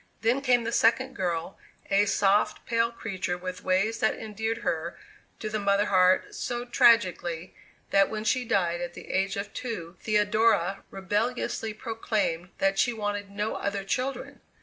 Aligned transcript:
Then 0.21 0.41
came 0.41 0.63
the 0.63 0.71
second 0.71 1.13
girl, 1.15 1.59
a 1.91 2.07
soft, 2.07 2.65
pale 2.65 2.91
creature 2.91 3.37
with 3.37 3.63
ways 3.63 3.99
that 3.99 4.15
endeared 4.15 4.63
her 4.65 4.97
to 5.37 5.47
the 5.47 5.59
mother 5.59 5.85
heart 5.85 6.33
so 6.33 6.65
tragically 6.65 7.53
that 7.91 8.09
when 8.09 8.23
she 8.23 8.43
died 8.43 8.81
at 8.81 8.95
the 8.95 9.11
age 9.11 9.35
of 9.37 9.53
two 9.53 9.97
Theodora 10.01 10.83
rebelliously 10.89 11.75
proclaimed 11.75 12.49
that 12.57 12.79
she 12.79 12.93
wanted 12.93 13.29
no 13.29 13.53
other 13.53 13.83
children! 13.83 14.41